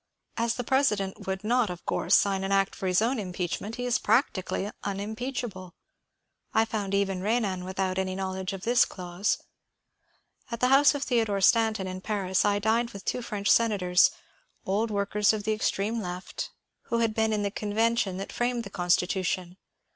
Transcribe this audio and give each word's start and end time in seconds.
As 0.35 0.55
the 0.55 0.63
President 0.63 1.27
would 1.27 1.43
not 1.43 1.69
of 1.69 1.85
course 1.85 2.15
sign 2.15 2.43
an 2.43 2.51
act 2.51 2.73
for 2.73 2.87
his 2.87 3.03
own 3.03 3.19
impeachment, 3.19 3.75
he 3.75 3.85
is 3.85 3.99
practically 3.99 4.71
unimpeachable. 4.83 5.75
I 6.55 6.65
found 6.65 6.95
even 6.95 7.21
Renan 7.21 7.63
without 7.65 7.99
any 7.99 8.15
knowledge 8.15 8.51
of 8.51 8.63
this 8.63 8.83
clause. 8.83 9.37
At 10.49 10.59
the 10.59 10.69
house 10.69 10.95
of 10.95 11.03
Theodore 11.03 11.39
Stanton, 11.39 11.85
in 11.85 12.01
Paris, 12.01 12.43
I 12.43 12.57
dined 12.57 12.89
with 12.89 13.05
two 13.05 13.21
French 13.21 13.51
sen 13.51 13.73
ators, 13.73 14.09
old 14.65 14.89
workers 14.89 15.33
of 15.33 15.43
the 15.43 15.53
extreme 15.53 16.01
Left, 16.01 16.49
who 16.85 16.97
had 16.97 17.13
been 17.13 17.31
in 17.31 17.43
the 17.43 17.51
268 17.51 17.61
MONCURE 17.61 17.69
DANIEL 17.69 17.73
CONWAY 17.73 17.73
CoDTention 17.75 18.19
(hat 18.19 18.31
framed 18.35 18.63
the 18.63 18.69
Constitation. 18.71 19.57